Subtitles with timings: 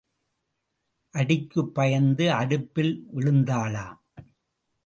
[1.13, 3.97] அடிக்குப் பயந்து அடுப்பில் விழுந்தாளாம்.